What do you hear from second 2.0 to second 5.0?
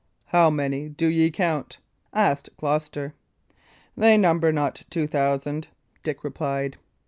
asked Gloucester. "They number not